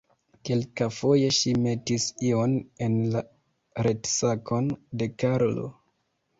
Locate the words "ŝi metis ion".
1.39-2.57